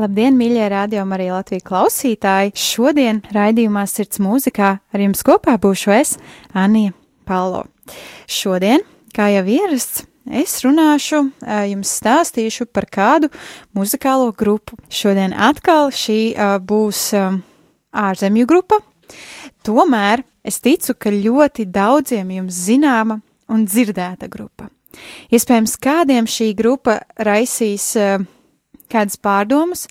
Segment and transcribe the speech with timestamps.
[0.00, 2.52] Labdien, mīļie rādījumi, arī Latvijas klausītāji!
[2.56, 6.14] Šodien raidījumā Sirds mūzikā ar jums kopā būšu es,
[6.56, 6.94] Anija
[7.28, 7.66] Palo.
[8.30, 8.80] Šodien,
[9.12, 11.20] kā jau ierasts, es runāšu,
[11.68, 13.28] jums stāstīšu par kādu
[13.76, 14.78] muzikālo grupu.
[14.88, 16.32] Šodien atkal šī
[16.64, 17.04] būs
[17.92, 18.80] ārzemju grupa,
[19.68, 23.20] tomēr es ticu, ka ļoti daudziem jums zināma
[23.52, 24.72] un dzirdēta grupa.
[25.28, 28.22] Iespējams, kādiem šī grupa raisīs uh,
[28.90, 29.86] kādas pārdomas,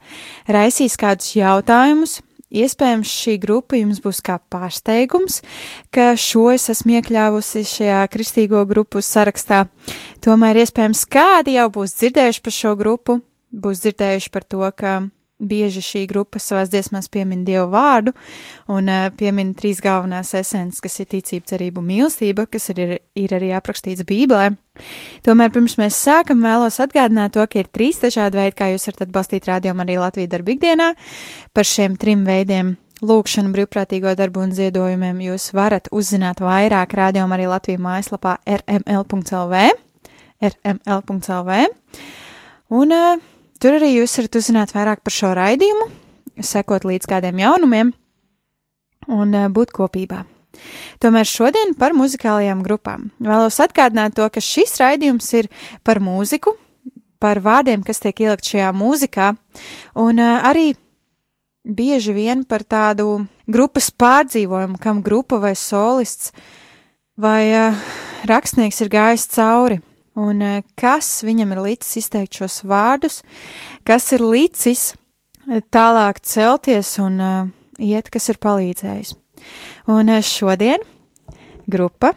[0.47, 2.19] raisīs kādus jautājumus.
[2.49, 5.43] Iespējams, šī grupa jums būs kā pārsteigums,
[5.93, 9.67] ka šo es esmu iekļāvusi šajā kristīgo grupu sarakstā.
[10.25, 13.19] Tomēr iespējams, kādi jau būs dzirdējuši par šo grupu,
[13.53, 14.95] būs dzirdējuši par to, ka
[15.39, 18.13] bieži šī grupa savās dziesmās piemin Dievu vārdu
[18.71, 23.35] un uh, piemin trīs galvenās esences, kas ir ticība, cerība un mīlestība, kas ir, ir
[23.35, 24.51] arī aprakstīts Bībelē.
[25.25, 29.07] Tomēr pirms mēs sākam, vēlos atgādināt to, ka ir trīs dažādi veidi, kā jūs varat
[29.07, 30.91] atbalstīt rādījumu arī Latviju darbu ikdienā.
[31.55, 37.49] Par šiem trim veidiem lūkšanu, brīvprātīgo darbu un ziedojumiem jūs varat uzzināt vairāk rādījumu arī
[37.51, 39.65] Latviju mājaslapā rml.lv.
[40.39, 41.59] rml.lv.
[42.69, 43.29] Un uh,
[43.59, 45.89] Tur arī jūs varat uzzināt vairāk par šo raidījumu,
[46.47, 47.89] sekot līdz kādiem jaunumiem
[49.11, 50.21] un eh, būt kopībā.
[51.03, 53.09] Tomēr šodien par muzikālajām grupām.
[53.19, 55.49] Vēlos atgādināt to, ka šis raidījums ir
[55.83, 56.55] par mūziku,
[57.19, 59.33] par vārdiem, kas tiek ielikt šajā mūzikā,
[59.99, 60.71] un uh, arī
[61.67, 66.31] bieži vien par tādu grupas pārdzīvojumu, kam grupa vai solists
[67.19, 67.85] vai uh,
[68.27, 69.81] rakstnieks ir gājis cauri
[70.19, 73.21] un eh, kas viņam ir līdzis izteikt šos vārdus,
[73.87, 77.39] kas ir līdzis eh, tālāk celties un uh,
[77.79, 79.15] iet, kas ir palīdzējis.
[79.89, 80.83] Un šodien
[81.69, 82.13] grupa,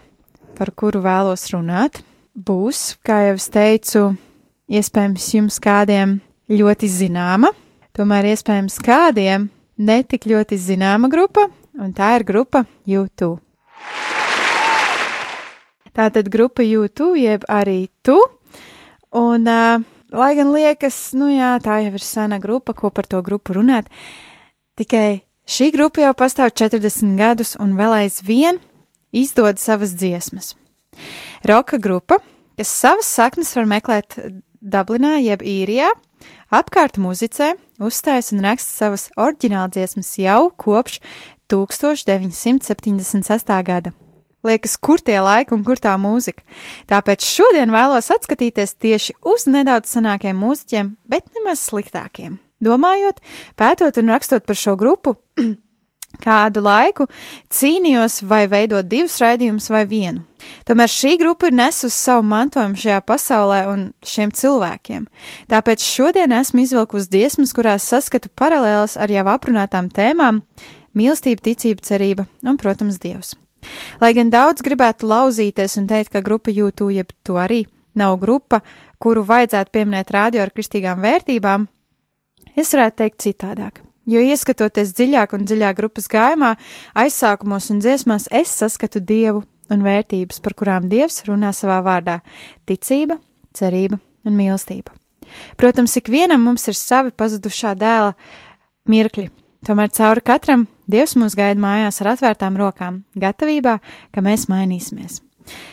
[0.58, 2.02] par kuru vēlos runāt,
[2.34, 4.04] būs, kā jau es teicu,
[4.72, 6.18] iespējams jums kādiem
[6.52, 7.52] ļoti zināma,
[7.96, 9.48] tomēr iespējams kādiem
[9.78, 11.48] netik ļoti zināma grupa,
[11.78, 13.40] un tā ir grupa YouTube.
[15.92, 18.16] Tātad grupa YouTube, jeb arī tu.
[19.12, 19.82] Un, uh,
[20.12, 23.90] lai gan liekas, nu jā, tā jau ir sena grupa, ko par to grupu runāt,
[24.80, 28.60] tikai šī grupa jau pastāv 40 gadus un vēl aizvien
[29.12, 30.54] izdod savas dziesmas.
[31.48, 32.18] Roka grupa,
[32.56, 34.16] kas savas saknes var meklēt
[34.62, 35.90] Dublinā jeb Īrijā,
[36.54, 41.00] apkārt muzicē, uzstājas un raksta savas oriģināldziesmas jau kopš
[41.52, 43.62] 1976.
[43.66, 43.92] gada.
[44.42, 46.42] Liekas, kur tie laiki un kur tā mūzika.
[46.90, 52.40] Tāpēc šodien vēlos atskatīties tieši uz nedaudz senākiem mūziķiem, bet nemaz sliktākiem.
[52.62, 53.18] Domājot,
[53.58, 55.14] pētot un rakstot par šo grupu,
[56.26, 57.08] kādu laiku
[57.52, 60.24] cīnījos vai veidot divus raidījumus vai vienu.
[60.66, 65.06] Tomēr šī grupa ir nesusi savu mantojumu šajā pasaulē un šiem cilvēkiem.
[65.50, 70.42] Tāpēc šodien esmu izvilkusi dziesmas, kurās saskatu paralēlas ar jau aprunātām tēmām-
[70.98, 73.36] mīlestība, ticība, cerība un, protams, Dievs.
[74.00, 77.64] Lai gan daudz gribētu lauzīties un teikt, ka grupa YouTube, jeb to arī
[77.94, 78.62] nav grupa,
[79.02, 81.66] kuru vajadzētu pieminēt radio ar kristīgām vērtībām,
[82.56, 83.82] es varētu teikt citādāk.
[84.06, 86.56] Jo ieskatoties dziļāk un dziļāk grupas gājumā,
[86.98, 92.20] aizsākumos un dziesmās, es saskatu dievu un vērtības, par kurām dievs runā savā vārdā-
[92.68, 93.20] ticība,
[93.54, 94.90] cerība un mīlestība.
[95.56, 98.14] Protams, ikvienam mums ir savi pazudušā dēla
[98.88, 99.30] mirkļi,
[99.64, 103.78] tomēr cauri katram Dievs mūs gaida mājās ar atvērtām rokām, gatavībā,
[104.12, 105.22] ka mēs mainīsimies.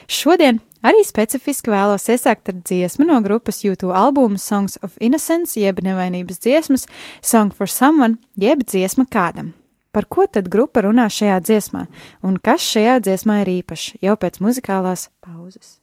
[0.08, 5.82] Šodien arī specifiski vēlos iesākt ar dziesmu no grupas YouTube albuma Songs of Innocence, jeb
[5.84, 6.88] nevainības dziesmas,
[7.22, 9.54] Song for Someone, jeb dziesma kādam.
[9.92, 11.88] Par ko tad grupa runā šajā dziesmā,
[12.24, 15.80] un kas šajā dziesmā ir īpašs jau pēc muzikālās pauzes?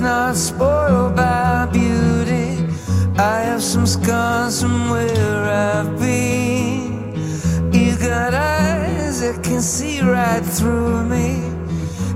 [0.00, 2.64] not spoiled by beauty.
[3.18, 7.14] I have some scars from where I've been.
[7.72, 11.40] You got eyes that can see right through me.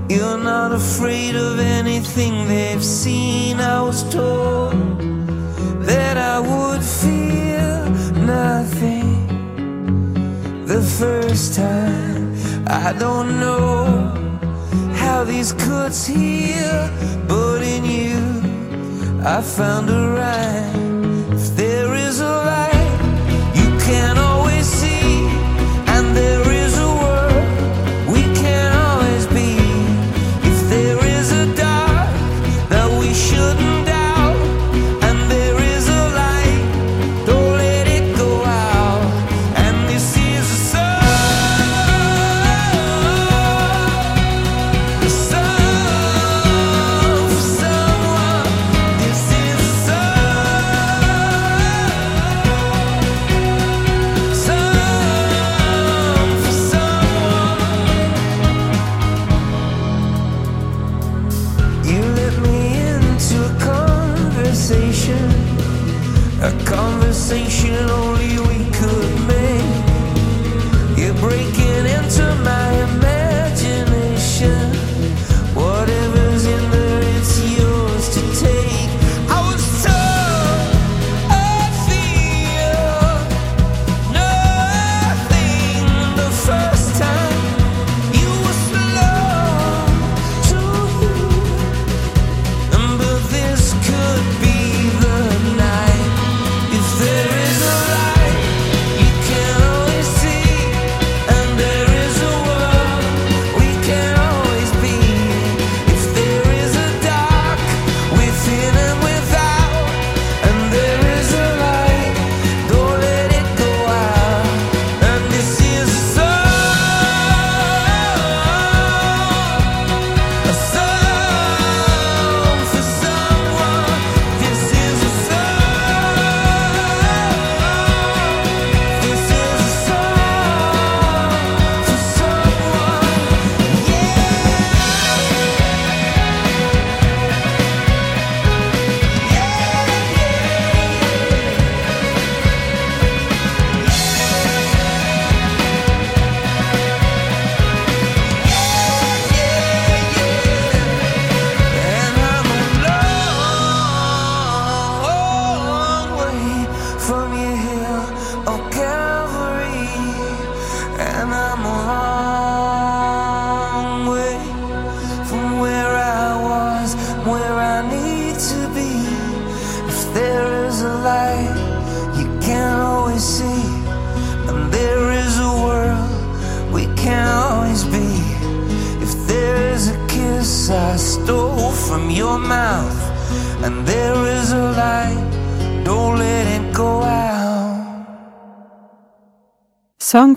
[0.09, 3.59] You're not afraid of anything they've seen.
[3.59, 4.73] I was told
[5.85, 7.89] that I would feel
[8.25, 9.27] nothing
[10.65, 12.35] the first time.
[12.67, 14.20] I don't know
[15.21, 16.89] how these cuts heal,
[17.27, 18.21] but in you
[19.23, 21.31] I found a rhyme.
[21.33, 22.99] If there is a light
[23.53, 24.17] you can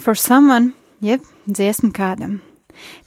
[0.04, 2.40] for someone, jeb dziesma kādam.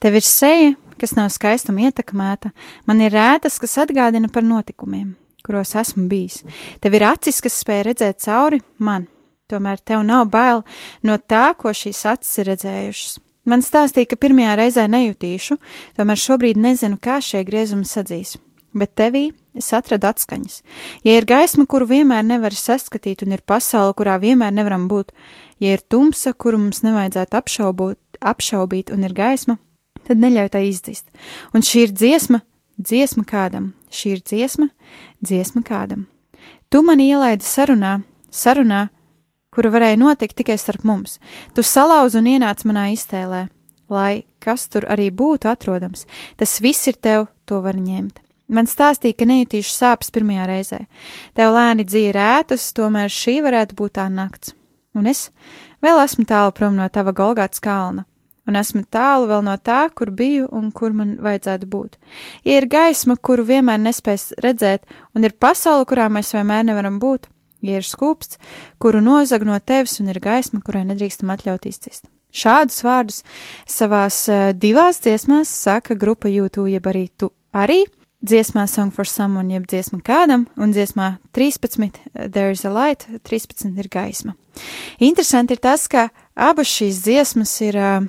[0.02, 2.50] Tev ir seja, kas nav skaistuma ietekmēta,
[2.90, 5.12] man ir rētas, kas atgādina par notikumiem,
[5.46, 6.42] kuros esmu bijis.
[6.82, 9.06] Tev ir acis, kas spēj redzēt cauri man,
[9.52, 10.64] tomēr tev nav bail
[11.06, 13.18] no tā, ko šīs acis ir redzējušas.
[13.48, 15.56] Man stāstīja, ka pirmajā reizē nejutīšu,
[15.96, 18.36] tomēr šobrīd nezinu, kā šie griezumi sadzīs.
[18.76, 20.62] Bet tevī es atradu atskaņas.
[21.08, 25.14] Ja ir gaisma, kuru vienmēr nevar saskatīt, un ir pasaule, kurā vienmēr nevaram būt,
[25.64, 29.58] ja ir tumsa, kuru mums nevajadzētu apšaubot, apšaubīt, un ir gaisma,
[30.08, 31.08] tad neļauj tai izdzist.
[31.54, 32.42] Un šī ir dziesma,
[32.78, 34.70] dziesma kādam, šī ir dziesma,
[35.22, 36.08] dziesma kādam.
[36.70, 38.00] Tu mani ielaidi sarunā,
[38.34, 38.88] sarunā,
[39.56, 41.18] kura varēja notikt tikai starp mums.
[41.56, 43.48] Tu salauz un ienāc manā iztēlē,
[43.90, 46.06] lai kas tur arī būtu atrodams.
[46.38, 48.27] Tas viss ir tev, to var ņemt.
[48.48, 50.80] Man stāstīja, ka nejutīšu sāpes pirmajā reizē.
[51.36, 54.54] Tev lēni dzīve rētas, tomēr šī varētu būt tā nakts.
[54.96, 55.28] Un es
[55.84, 58.06] vēl esmu tālu prom no tava Golgāts kalna,
[58.48, 61.98] un esmu tālu vēl no tā, kur biju un kur man vajadzētu būt.
[62.48, 67.28] Ja ir gaisma, kuru vienmēr nespēs redzēt, un ir pasaule, kurā mēs vienmēr nevaram būt,
[67.68, 68.40] ja ir skūpsts,
[68.80, 72.08] kuru nozag no tevis, un ir gaisma, kurai nedrīkstam atļaut izcist.
[72.38, 73.22] Šādus vārdus
[73.68, 77.84] savās uh, divās dziesmās saka grupa YouTube, jeb arī tu arī
[78.24, 81.92] dziesmā Song for Someone, jeb dziesma kādam, un dziesmā 13
[82.32, 84.36] There is a Light, 13 ir gaisma.
[85.00, 88.08] Interesanti ir tas, ka abas šīs dziesmas ir uh,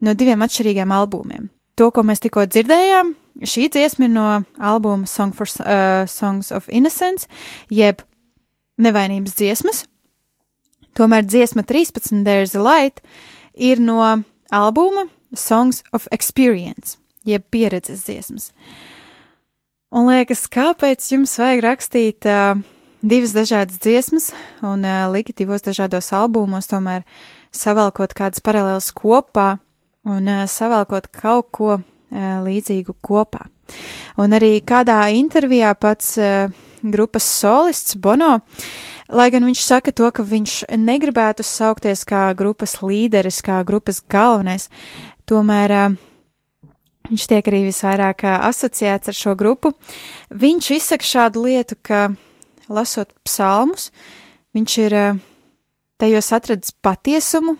[0.00, 1.50] no diviem atšķirīgiem albumiem.
[1.76, 6.70] To, ko mēs tikko dzirdējām, šī dziesma ir no albuma Song for, uh, Songs of
[6.72, 7.28] Innocence,
[7.68, 8.04] jeb
[8.80, 9.84] nevainības dziesmas.
[10.94, 13.02] Tomēr dziesma 13 There is a Light
[13.54, 14.00] ir no
[14.54, 16.96] albuma Songs of Experience,
[17.26, 18.52] jeb pieredzes dziesmas.
[19.94, 22.56] Un liekas, kāpēc jums vajag rakstīt uh,
[22.98, 24.24] divas dažādas dziesmas
[24.66, 27.04] un uh, likt divos dažādos albumos, tomēr
[27.54, 29.60] savalkot kādas paralēlas kopā
[30.10, 31.84] un uh, savalkot kaut ko uh,
[32.42, 33.46] līdzīgu kopā.
[34.18, 36.50] Un arī kādā intervijā pats uh,
[36.82, 38.40] grupas solists Bono,
[39.14, 44.66] lai gan viņš saka to, ka viņš negribētu saukties kā grupas līderis, kā grupas galvenais,
[45.30, 45.96] tomēr uh,
[47.10, 49.74] viņš tiek arī visvairāk asociēts ar šo grupu.
[50.32, 52.08] Viņš izsaka šādu lietu, ka
[52.72, 53.90] lasot psalmus,
[54.56, 54.96] viņš ir
[56.00, 57.56] tajos atradis patiesumu,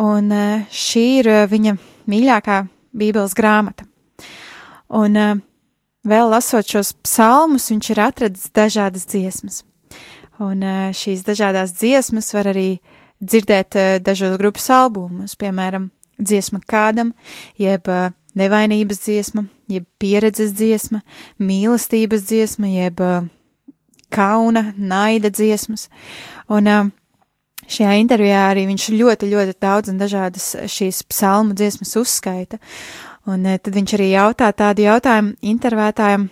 [0.00, 0.30] un
[0.70, 1.76] šī ir viņa
[2.10, 2.60] mīļākā
[2.94, 3.88] Bībeles grāmata.
[4.94, 5.16] Un
[6.06, 9.62] vēl lasot šos psalmus, viņš ir atradis dažādas dziesmas.
[10.42, 10.62] Un
[10.94, 12.68] šīs dažādas dziesmas var arī
[13.22, 17.14] dzirdēt dažos grupas albumus, piemēram, dziesma kādam,
[17.58, 21.02] jeb uh, nevainības dziesma, jeb pieredzes dziesma,
[21.38, 23.24] mīlestības dziesma, jeb uh,
[24.14, 25.88] kauna, naida dziesmas.
[26.52, 26.92] Un uh,
[27.68, 32.60] šajā intervijā arī viņš ļoti, ļoti daudz un dažādas šīs psalmu dziesmas uzskaita.
[33.30, 36.28] Un eh, tad viņš arī jautā tādu jautājumu intervētājiem,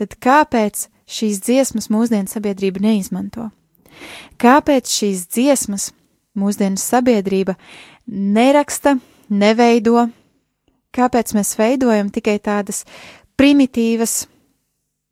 [0.00, 3.50] tad kāpēc šīs dziesmas mūsdienu sabiedrība neizmanto?
[4.42, 5.92] Kāpēc šīs dziesmas
[6.34, 7.54] mūsdienu sabiedrība
[8.10, 8.96] neraksta,
[9.30, 10.08] neveido?
[10.94, 12.84] Kāpēc mēs veidojam tikai tādas
[13.38, 14.24] primitīvas,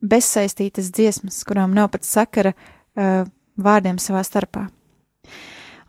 [0.03, 3.23] bezsaistītas dziesmas, kurām nav pat sakara uh,
[3.59, 4.67] vārdiem savā starpā?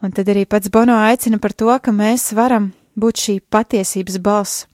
[0.04, 4.66] Un tad arī pats Bono aicina par to, ka mēs varam būt šī patiesības balss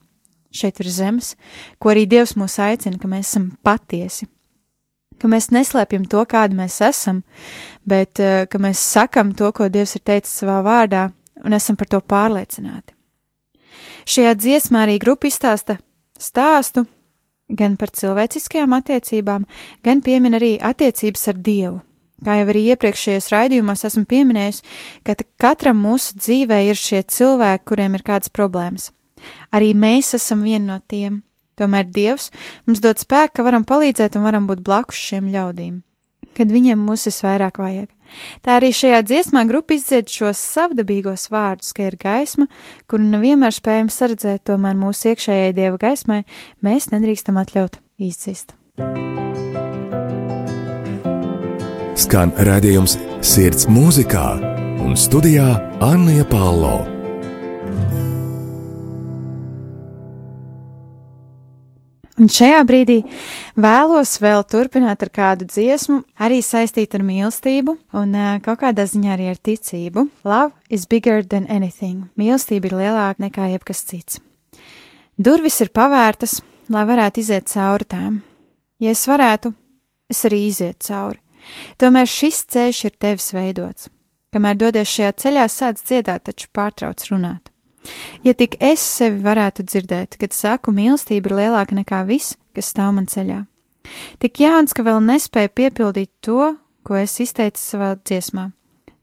[0.51, 1.35] šeit ir zemes,
[1.79, 4.27] ko arī Dievs mūs aicina, ka mēs esam patiesi,
[5.21, 7.21] ka mēs neslēpjam to, kādi mēs esam,
[7.87, 11.07] bet uh, ka mēs sakam to, ko Dievs ir teicis savā vārdā,
[11.45, 12.95] un esam par to pārliecināti.
[14.05, 15.77] Šajā dziesmā arī grupa izstāsta
[16.21, 16.85] stāstu
[17.51, 19.45] gan par cilvēciskajām attiecībām,
[19.83, 21.79] gan piemin arī attiecības ar Dievu.
[22.21, 24.61] Kā jau arī iepriekšējos raidījumos esmu pieminējis,
[25.03, 28.91] ka katram mūsu dzīvē ir šie cilvēki, kuriem ir kādas problēmas.
[29.53, 31.23] Arī mēs esam viena no tiem.
[31.57, 32.29] Tomēr Dievs
[32.65, 35.81] mums dod spēku, ka varam palīdzēt un varam būt blakus šiem ļaudīm,
[36.37, 37.89] kad viņiem mūs visvairāk vajag.
[38.45, 42.47] Tā arī šajā dziesmā grupa izdzied šos savdabīgos vārdus, ka ir gaisma,
[42.91, 46.23] kuru nevienmēr spējam saredzēt, tomēr mūsu iekšējai dieva gaismai
[46.65, 48.55] mēs nedrīkstam atļaut izcist.
[52.01, 54.25] Skan redzējums sirds mūzikā
[54.81, 55.53] un studijā
[55.85, 57.00] Anna Palo.
[62.21, 62.99] Un šajā brīdī
[63.57, 69.15] vēlos vēl turpināt ar kādu dziesmu, arī saistītu ar mīlestību un uh, kaut kādā ziņā
[69.15, 70.03] arī ar ticību.
[70.27, 72.11] Love is bigger than anything.
[72.21, 74.21] Mīlestība ir lielāka nekā jebkas cits.
[75.17, 78.21] Durvis ir pavērtas, lai varētu iziet cauri tām.
[78.81, 79.55] Ja es varētu,
[80.09, 81.19] es arī izietu cauri.
[81.81, 83.89] Tomēr šis ceļš ir tevis veidots.
[84.31, 87.50] Kamēr dodies šajā ceļā, sāc dziedāt, taču pārtrauc runāt.
[88.25, 92.93] Ja tik es sevi varētu dzirdēt, kad saku, mīlestība ir lielāka nekā viss, kas stāv
[92.97, 93.43] man ceļā.
[94.21, 96.53] Tik jauns, ka vēl nespēju piepildīt to,
[96.85, 98.51] ko es izteicu savā dziesmā.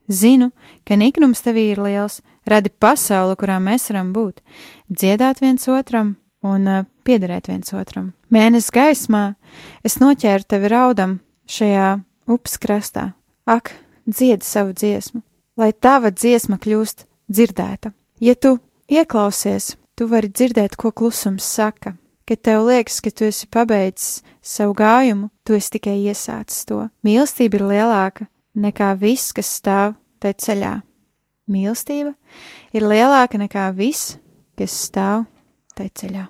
[0.09, 0.53] Zinu,
[0.89, 4.41] ka niknums tevī ir liels, radi pasauli, kurā mēs varam būt,
[4.89, 6.15] dziedāt viens otram
[6.47, 8.13] un uh, piederēt viens otram.
[8.33, 9.25] Mēnesis gaismā
[9.85, 11.19] es noķēru tevi raudam
[11.51, 11.99] šajā
[12.31, 13.11] upes krastā.
[13.49, 13.73] Ak,
[14.07, 15.23] dziedi savu dziesmu,
[15.61, 17.93] lai tava dziesma kļūst dzirdēta.
[18.21, 18.57] Ja tu
[18.89, 21.99] Ieklausies, tu vari dzirdēt, ko klusums saka.
[22.29, 26.87] Kad tev liekas, ka tu esi pabeidzis savu gājumu, tu esi tikai iesācis to.
[27.05, 30.79] Mīlestība ir lielāka nekā viss, kas stāv te ceļā.
[31.53, 32.15] Mīlestība
[32.73, 34.17] ir lielāka nekā viss,
[34.57, 35.29] kas stāv
[35.77, 36.25] te ceļā.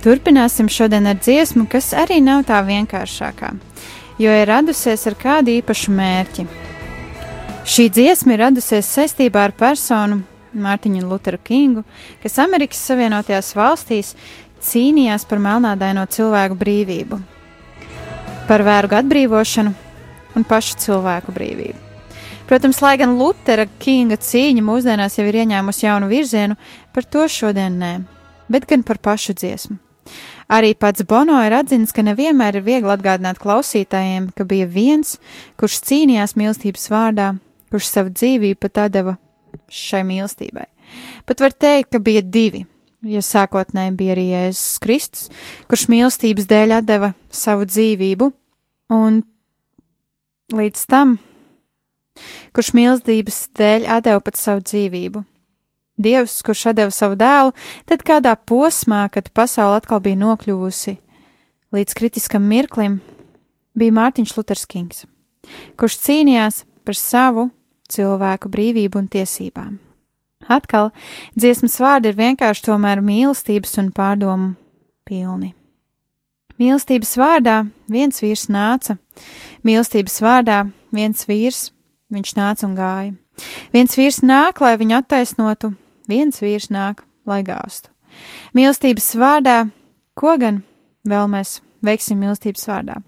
[0.00, 3.50] Turpināsim šodien ar dziesmu, kas arī nav tā vienkāršākā,
[4.16, 6.46] jo ir radusies ar kādu īpašu mērķi.
[7.68, 10.22] Šī dziesma ir radusies saistībā ar personu
[10.56, 11.82] Mārtiņu Lutheru Kingu,
[12.22, 14.14] kas Amerikas Savienotajās valstīs
[14.64, 17.20] cīnījās par melnādaino cilvēku brīvību,
[18.48, 19.74] par vergu atbrīvošanu
[20.32, 21.76] un pašu cilvēku brīvību.
[22.48, 26.56] Protams, lai gan Lutera Kinga cīņa mūsdienās jau ir ieņēmusi jaunu virzienu,
[26.96, 27.94] par to šodien nē,
[28.48, 29.89] bet gan par pašu dziesmu.
[30.50, 35.14] Arī pats Bono ir atzinis, ka nevienmēr ir viegli atgādināt klausītājiem, ka bija viens,
[35.60, 37.28] kurš cīnījās mīlestības vārdā,
[37.70, 39.14] kurš savu dzīvību pat deva
[39.70, 40.66] šai mīlestībai.
[41.26, 42.64] Pat var teikt, ka bija divi,
[43.06, 45.30] jo sākotnēji bija arī Jēzus Kristus,
[45.70, 48.32] kurš mīlestības dēļ deva savu dzīvību,
[48.98, 49.22] un
[50.58, 51.18] līdz tam,
[52.50, 55.29] kurš mīlestības dēļ deva pat savu dzīvību.
[56.00, 57.52] Dievs, kurš deva savu dēlu,
[57.88, 60.96] tad kādā posmā, kad pasaule atkal bija nokļuvusi
[61.76, 62.98] līdz kritiskam mirklim,
[63.76, 65.04] bija Mārtiņš Luters Kings,
[65.76, 67.50] kurš cīnījās par savu
[67.90, 69.78] cilvēku brīvību un tiesībām.
[70.50, 70.90] Atkal
[71.36, 74.54] dziesmas vārdi ir vienkārši tomēr mīlestības un pārdomu
[75.06, 75.52] pilni.
[76.60, 77.60] Mīlestības vārdā
[77.92, 78.96] viens vīrs nāca,
[79.64, 81.70] mīlestības vārdā viens vīrs,
[82.12, 83.12] viņš nāca un gāja.
[83.72, 85.72] Viens vīrs nāk, lai viņu attaisnotu,
[86.10, 87.92] viens vīrs nāk, lai gāstu.
[88.56, 89.58] Mīlestības vārdā,
[90.18, 90.62] ko gan
[91.08, 92.98] vēl mēs veiksim mīlestības vārdā?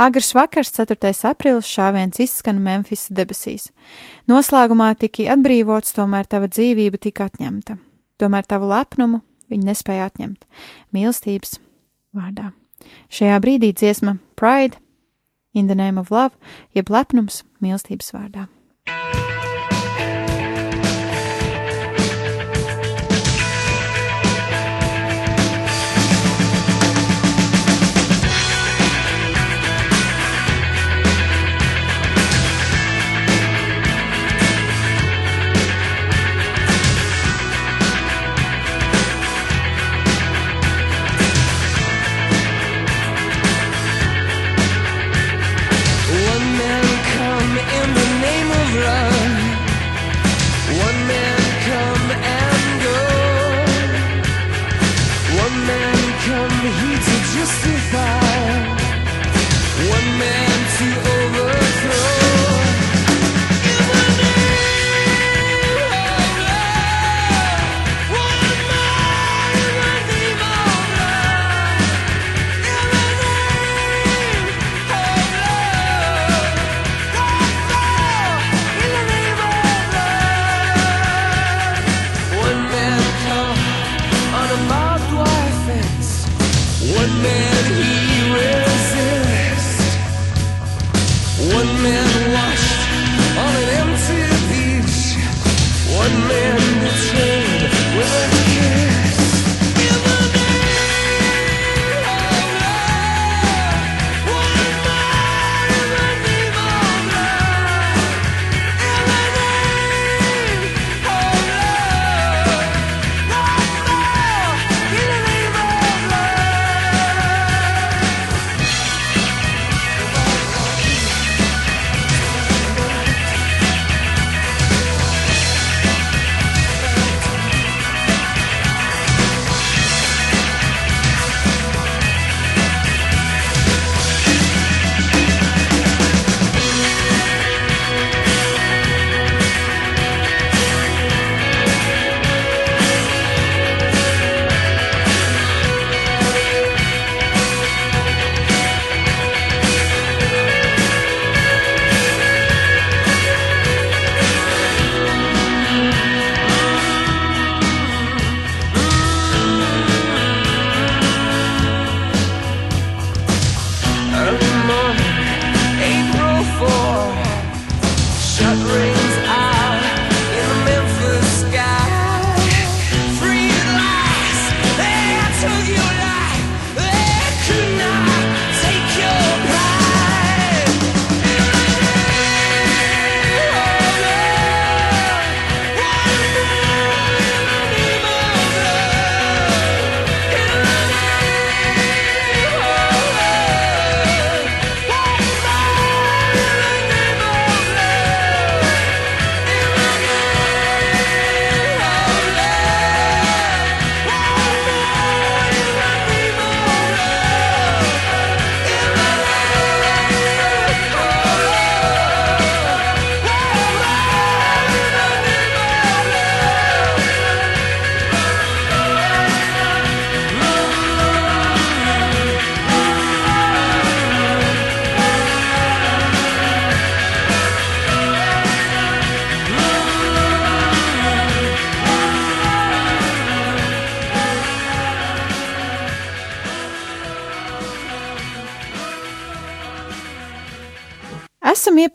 [0.00, 0.96] Agrs vakars, 4.
[1.30, 3.68] aprīlis, šāviens izskan Memphis debesīs.
[4.30, 7.78] Noslēgumā tika atbrīvots, tomēr tava dzīvība tika atņemta.
[8.18, 10.42] Tomēr tavu lepnumu viņi nespēja atņemt.
[10.94, 11.60] Mīlestības
[12.16, 12.50] vārdā.
[13.12, 14.80] Šajā brīdī dziesma Pride,
[15.54, 16.34] in the name of love,
[16.74, 18.48] jeb lepnums mīlestības vārdā.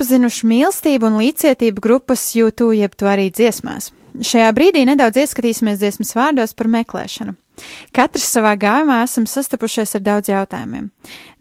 [0.07, 3.91] Iepazinuši mīlestību un līdzcietību grupas YouTube, jeb to arī dziesmās.
[4.23, 7.35] Šajā brīdī nedaudz ieskatīsimies dziesmas vārdos par meklēšanu.
[7.91, 10.87] Katrs savā gājumā esam sastapušies ar daudz jautājumiem,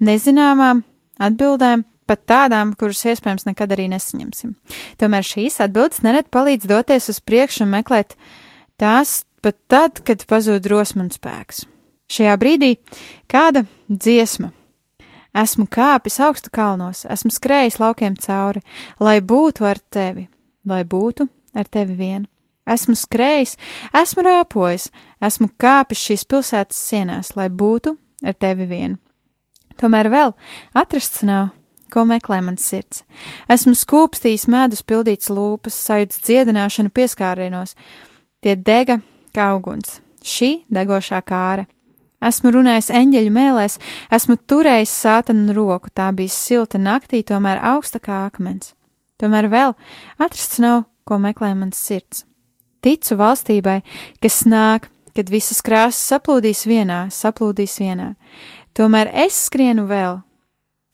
[0.03, 0.83] nezināmām
[1.23, 4.57] atbildēm, pat tādām, kuras iespējams nekad arī nesaņemsim.
[4.99, 8.19] Tomēr šīs atbildes nerad palīdz doties uz priekšu un meklēt
[8.83, 11.69] tās pat tad, kad pazūd drosme un spēks.
[12.11, 12.77] Šajā brīdī
[13.31, 14.56] kāda dziesma.
[15.37, 18.63] Esmu kāpis augstu kalnos, esmu skrējis laukiem cauri,
[19.01, 20.27] lai būtu ar tevi,
[20.65, 22.25] lai būtu ar tevi vien.
[22.67, 23.55] Esmu skrējis,
[23.95, 24.89] esmu rāpojis,
[25.23, 27.95] esmu kāpis šīs pilsētas sienās, lai būtu
[28.27, 28.97] ar tevi vien.
[29.77, 30.33] Tomēr vēl
[30.75, 31.53] atrasts nav,
[31.93, 33.05] ko meklē mans sirds.
[33.53, 37.77] Esmu skūpstījis medus, pildīts lūpas, sajūts dziedināšanu pieskārienos,
[38.43, 38.99] tie dega
[39.37, 41.69] kā uguns, šī degošā kāra.
[42.25, 43.81] Esmu runājis eņģeļu mēlēs,
[44.13, 48.73] esmu turējis sātanu roku, tā bija silta naktī, tomēr augsta kā akmens.
[49.21, 49.77] Tomēr vēl
[50.17, 52.25] atrasts nav, ko meklē mans sirds
[52.87, 53.81] ticu valstībai,
[54.23, 58.13] kas nāk, kad visas krāsas saplūdīs vienā, saplūdīs vienā.
[58.77, 60.21] Tomēr es skrienu vēl.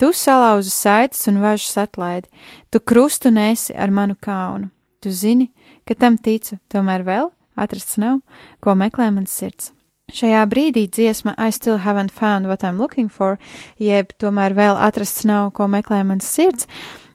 [0.00, 2.30] Tu salauzi saites un važus atlaidi,
[2.70, 4.70] tu krustu nesi ar manu kaunu.
[5.02, 5.50] Tu zini,
[5.86, 8.22] ka tam ticu, tomēr vēl atrasts nav,
[8.62, 9.72] ko meklē mans sirds.
[10.12, 13.38] Šajā brīdī dziesma I still haven't found what I'm looking for,
[13.80, 16.68] jeb tomēr vēl atrasts nav, ko meklē mans sirds,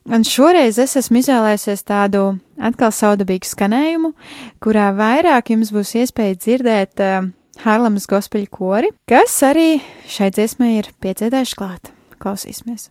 [0.08, 2.22] Un šoreiz es esmu izvēlējusies tādu
[2.64, 4.14] atkal saudabīgu skanējumu,
[4.64, 7.28] kurā vairāk jums būs iespēja dzirdēt uh,
[7.66, 11.92] Harlemas gospeļu kori, kas arī šai dziesmai ir pieciedējuši klāt.
[12.24, 12.88] Klausīsimies!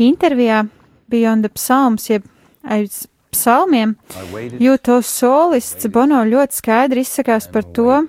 [0.00, 0.64] Intervijā
[1.10, 2.26] Beyond the Psalms, jeb
[2.62, 3.94] aiz psalmiem,
[4.60, 8.04] jūtos solists Bono ļoti skaidri izsakās par to,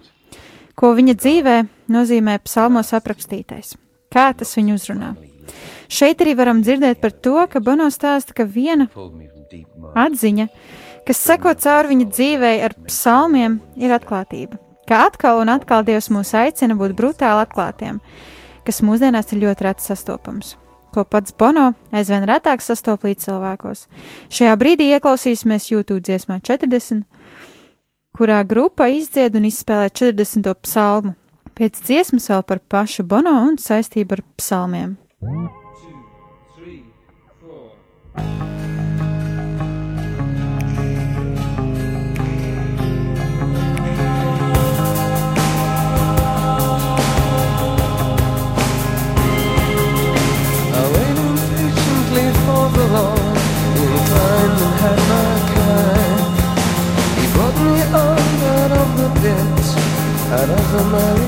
[0.78, 1.58] ko viņa dzīvē
[1.94, 3.76] nozīmē psalmos aprakstītais,
[4.14, 5.12] kā tas viņu uzrunā.
[5.92, 8.88] Šeit arī varam dzirdēt par to, ka Bono stāsta, ka viena
[9.98, 10.48] atziņa,
[11.08, 14.62] kas seko cauri viņa dzīvei ar psalmiem, ir atklātība.
[14.88, 18.02] Kā atkal un atkal Dievs mūs aicina būt brutāli atklātiem,
[18.66, 20.56] kas mūsdienās ir ļoti reti sastopams
[20.94, 23.88] ko pats Bono aizvien retāk sastop līdz cilvēkos.
[24.32, 27.06] Šajā brīdī ieklausīsimies YouTube dziesmā 40,
[28.18, 30.54] kurā grupa izdzied un izspēlē 40.
[30.68, 31.16] psalmu.
[31.58, 34.96] Pēc dziesmas vēl par pašu Bono un saistību ar psalmiem.
[35.22, 35.50] One,
[35.82, 35.98] two,
[36.56, 36.84] three,
[38.18, 38.51] out
[60.94, 61.21] of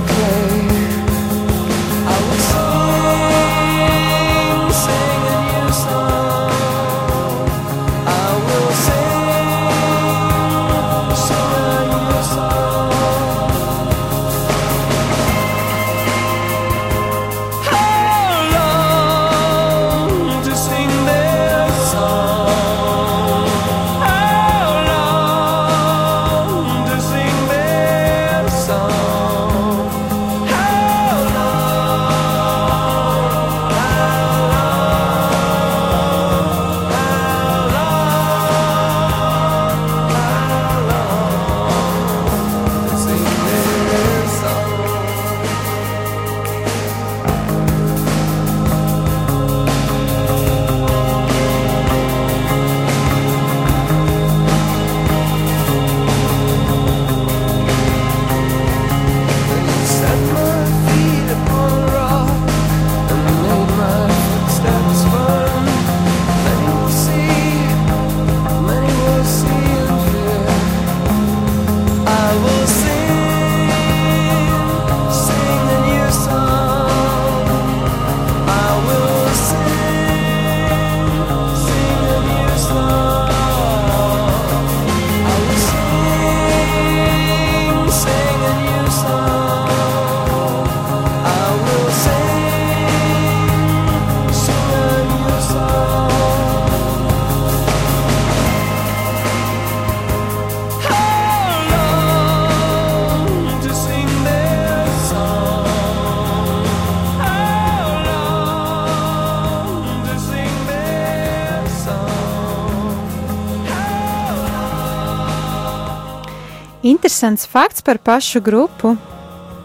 [117.04, 118.96] Interesants fakts par pašu grupu.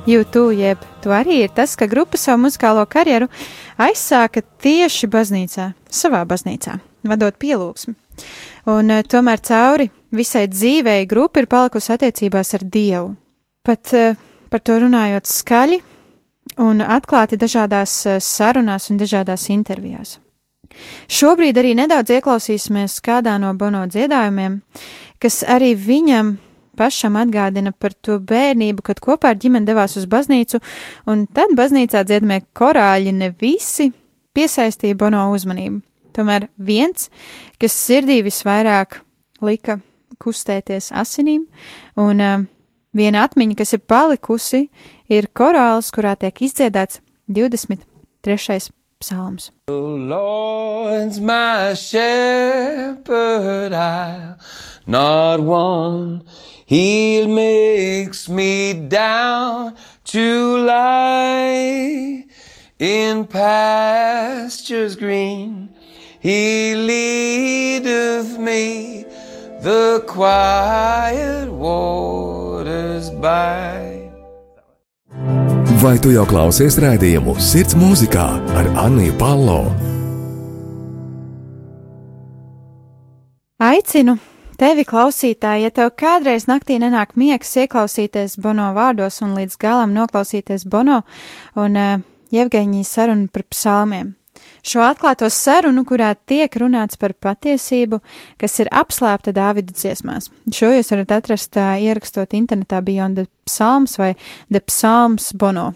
[0.07, 3.29] YouTube, jeb to arī ir tas, ka grupa savu muzikālo karjeru
[3.79, 6.75] aizsāka tieši baznīcā, savā baznīcā,
[7.07, 7.95] vadot pielūgsmi.
[8.75, 13.15] Un eh, tomēr cauri visai dzīvei grupa ir palikusi attiecībās ar Dievu.
[13.63, 14.19] Pat eh,
[14.51, 15.79] par to runājot skaļi
[16.67, 20.19] un atklāti dažādās eh, sarunās un dažādās intervijās.
[21.07, 24.59] Šobrīd arī nedaudz ieklausīsimies kādā no Bono dziedājumiem,
[25.23, 26.35] kas arī viņam
[26.79, 30.61] pašam atgādina par to bērnību, kad kopā ar ģimeni devās uz baznīcu,
[31.11, 33.91] un tad baznīcā dziedamie korāļi ne visi
[34.39, 35.83] piesaistīja Bono uzmanību.
[36.17, 37.11] Tomēr viens,
[37.61, 39.01] kas sirdī visvairāk
[39.45, 39.79] lika
[40.23, 41.45] kustēties asinīm,
[41.99, 42.41] un uh,
[42.97, 44.65] viena atmiņa, kas ir palikusi,
[45.11, 48.73] ir korāls, kurā tiek izdziedāts 23.
[48.99, 49.51] psalms.
[49.67, 54.39] The Lord's my shepherd, I'll
[54.87, 56.27] not want.
[56.69, 59.75] He makes me down
[60.13, 62.27] to lie
[62.79, 65.71] in pastures green.
[66.21, 69.07] He leadeth me
[69.63, 74.13] the quiet waters by.
[75.81, 78.29] Vai tu jau klausies rādījumu Sirds mūzikā
[78.61, 79.63] ar Anniju Palo?
[83.57, 84.21] Aicinu
[84.59, 90.67] tevi, klausītāji, ja tev kādreiz naktī nenāk miegs, ieklausīties Bono vārdos un līdz galam noklausīties
[90.69, 91.03] Bono
[91.59, 91.99] un uh,
[92.35, 94.15] Jevgeņijas sarunu par psalmiem.
[94.69, 98.01] Šo atklāto sarunu, kurā tiek runāts par patiesību,
[98.39, 100.29] kas ir apslēpta Dāvida dziesmās.
[100.55, 104.15] Šo jūs varat atrast uh, ierakstot internetā Beyond the Psalms vai
[104.51, 105.73] The Psalms Bono.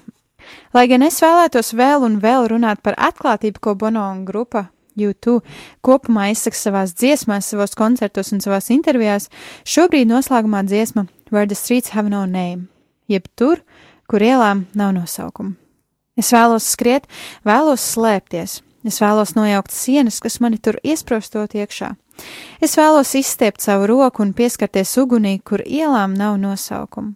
[0.74, 5.42] Lai gan es vēlētos vēl un vēl runāt par atklātību, ko Bono un grupa YouTube
[5.84, 9.28] kopumā izsaka savās dziesmās, savos koncertos un savās intervijās,
[9.64, 12.68] šobrīd noslēgumā dziesma Where the Streets Have No Name,
[13.08, 13.62] jeb tur,
[14.10, 15.56] kur ielām nav nosaukuma.
[16.18, 17.06] Es vēlos skriet,
[17.48, 21.94] vēlos slēpties, es vēlos nojaukt sienas, kas mani tur iesprostot iekšā.
[22.60, 27.14] Es vēlos izstiept savu roku un pieskarties ugunī, kur ielām nav nosaukuma.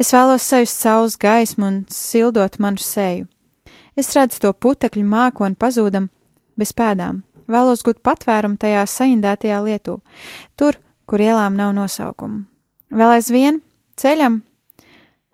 [0.00, 3.28] Es vēlos sajust saules gaismu un sildot manu seju.
[3.96, 6.08] Es redzu to putekļu mākoni pazūdam
[6.60, 7.22] bez pēdām.
[7.50, 9.98] Vēlos gūt patvērumu tajā saindētajā lietū,
[10.60, 10.78] tur,
[11.10, 12.44] kur ielām nav nosaukumu.
[12.94, 13.60] Vēl aizvien
[13.98, 14.40] ceļam,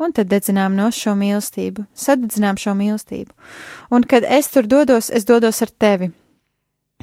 [0.00, 3.32] un tad dedzinām no šo mīlestību, sadedzinām šo mīlestību.
[3.92, 6.10] Un, kad es tur dodos, es dodos ar tevi.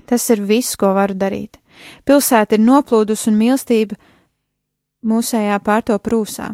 [0.10, 1.60] Tas ir viss, ko varu darīt.
[2.06, 3.98] Pilsēta ir noplūdus un mīlestība
[5.10, 6.54] mūsējā pārto prūsā.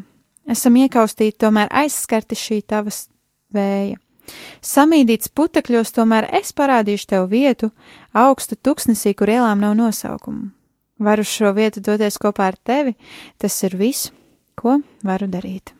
[0.49, 3.07] Esam iekaustīti, tomēr aizskarti šī tavas
[3.53, 3.99] vēja.
[4.65, 7.71] Samīdīts putekļos, tomēr es parādīšu tev vietu,
[8.13, 10.51] augstu tuksnesī, kur ielām nav nosaukumu.
[10.99, 12.97] Varu šo vietu doties kopā ar tevi,
[13.39, 14.11] tas ir viss,
[14.59, 15.78] ko varu darīt.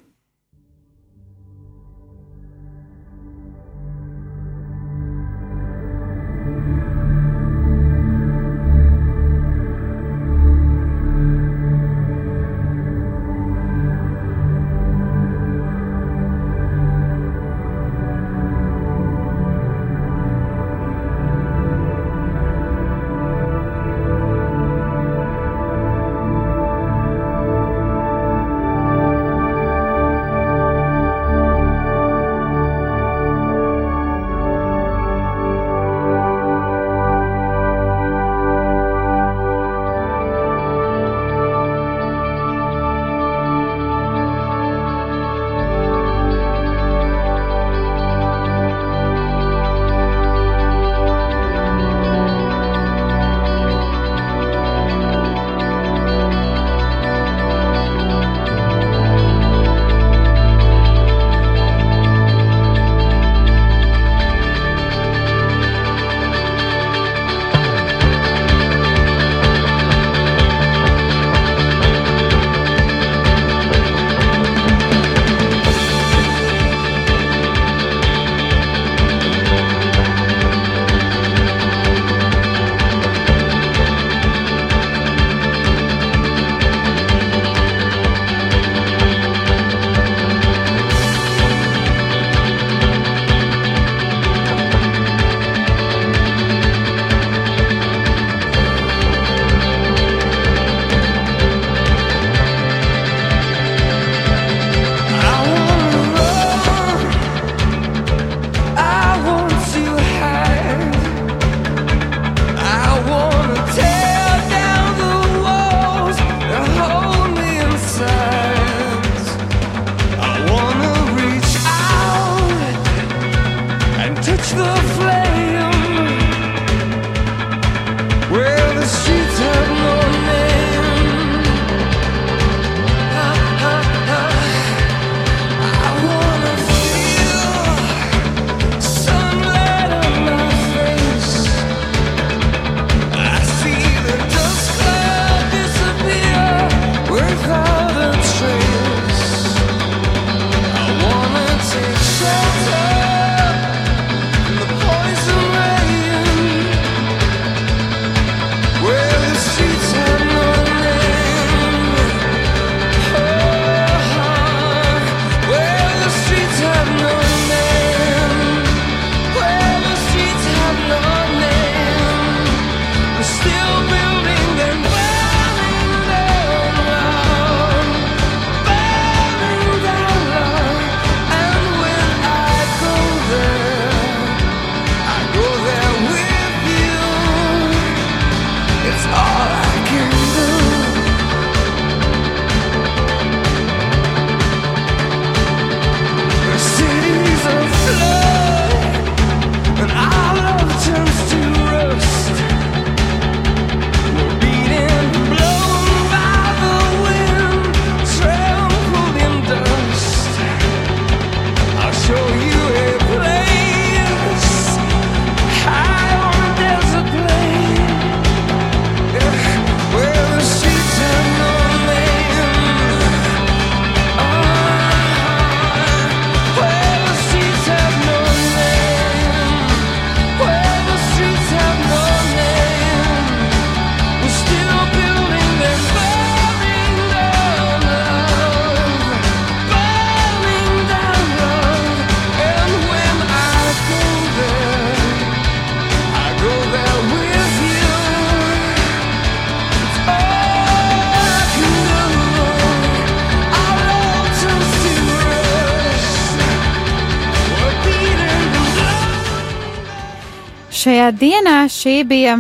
[261.16, 262.38] Dienā šī bija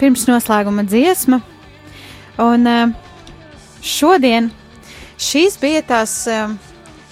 [0.00, 1.40] pirms noslēguma dziesma,
[2.40, 2.92] un uh,
[3.84, 4.50] šodien
[5.20, 6.54] šīs bija tās uh,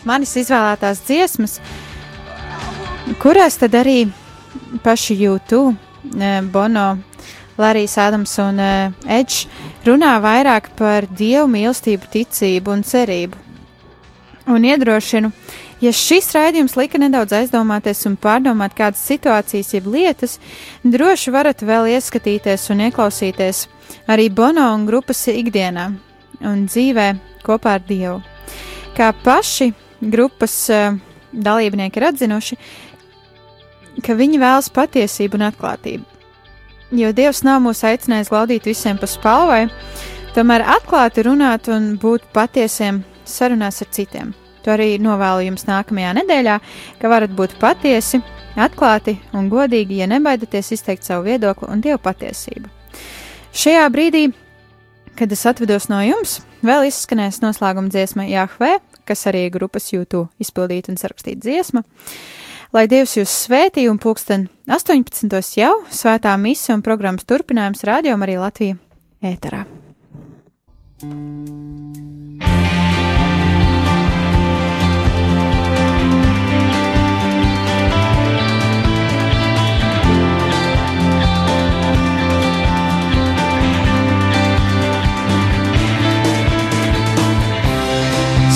[0.08, 1.58] manis izvēlētās dziesmas,
[3.22, 4.06] kurās tad arī
[4.84, 6.88] paši YouTube, uh, Bono,
[7.58, 9.48] Larijs Ādams un Edžs
[9.82, 13.40] runā vairāk par dievu mīlestību, ticību un cerību.
[14.48, 15.32] Un iedrošinu,
[15.80, 20.38] ja šis raidījums lika nedaudz aizdomāties un pārdomāt kādas situācijas, jeb lietas,
[20.84, 23.66] droši varat vēl ieskatīties un ieklausīties
[24.10, 25.88] arī Bono un grupas ikdienā
[26.44, 27.08] un dzīvē
[27.46, 28.20] kopā ar Dievu.
[28.96, 30.98] Kā paši grupas uh,
[31.32, 32.60] dalībnieki ir atzinuši,
[34.04, 36.18] ka viņi vēlas patiesību un atklātību
[36.90, 39.66] jo Dievs nav mūs aicinājis glaudīt visiem pa spalvai,
[40.36, 44.34] tomēr atklāti runāt un būt patiesiem sarunās ar citiem.
[44.68, 46.54] To arī novēlu jums nākamajā nedēļā,
[47.00, 48.18] ka varat būt patiesi,
[48.60, 52.68] atklāti un godīgi, ja nebaidaties izteikt savu viedokli un Dieva patiesību.
[53.56, 54.26] Šajā brīdī,
[55.16, 58.74] kad es atvedos no jums, vēl izskanēs noslēguma dziesma Jahve,
[59.08, 61.86] kas arī grupas YouTube izpildīta un sarakstīta dziesma.
[62.76, 65.32] Lai Dievs jūs svētī un pulksten 18.
[65.56, 68.76] jau svētā misija un programmas turpinājums rādījumā arī Latvija
[69.32, 69.64] ēterā.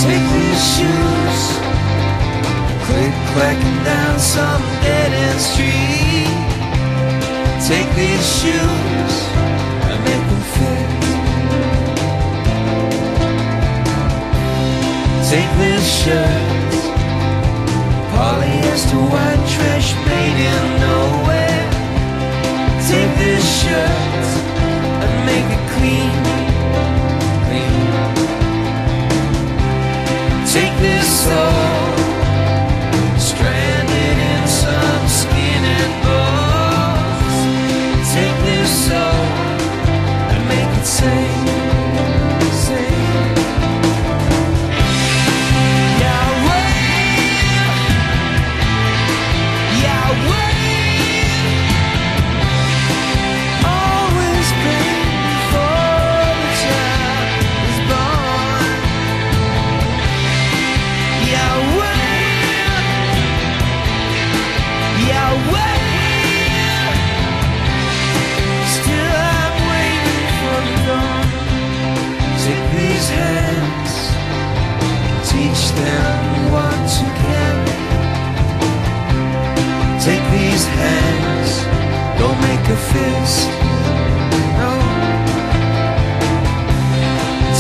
[0.02, 1.40] Take these shoes,
[2.86, 6.38] click clacking down some dead end street.
[7.68, 9.14] Take these shoes
[9.90, 10.88] and make them fit.
[15.30, 16.72] Take this shirt,
[18.12, 19.41] polyester white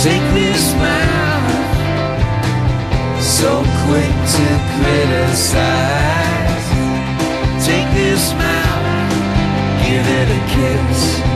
[0.02, 1.48] Take this mouth
[3.22, 6.66] so quick to criticize.
[7.64, 9.12] Take this mouth,
[9.86, 11.31] give it a kiss.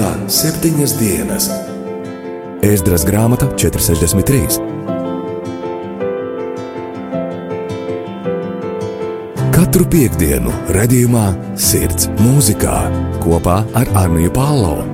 [0.00, 1.48] Mūzikā septiņas dienas.
[2.64, 4.60] Ēzdras grāmata 463.
[9.52, 11.26] Katru piekdienu, redzējumā,
[11.56, 12.80] sirds mūzikā
[13.20, 14.89] kopā ar Arniju Pālau.